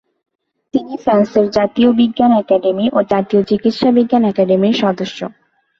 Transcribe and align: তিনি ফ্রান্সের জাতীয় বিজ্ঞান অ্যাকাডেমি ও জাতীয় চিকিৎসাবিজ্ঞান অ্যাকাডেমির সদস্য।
তিনি 0.73 0.93
ফ্রান্সের 0.97 1.45
জাতীয় 1.57 1.89
বিজ্ঞান 1.99 2.31
অ্যাকাডেমি 2.35 2.85
ও 2.93 2.99
জাতীয় 3.11 3.41
চিকিৎসাবিজ্ঞান 3.43 4.23
অ্যাকাডেমির 4.25 4.79
সদস্য। 4.83 5.19